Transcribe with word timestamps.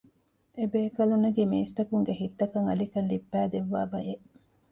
އެ 0.57 0.63
ބޭކަލުންނަކީ 0.73 1.41
މީސްތަކުންގެ 1.51 2.13
ހިތްތަކަށް 2.21 2.67
އަލިކަން 2.69 3.09
ލިއްބައިދެއްވާ 3.11 3.79
ބަޔެއް 3.91 4.25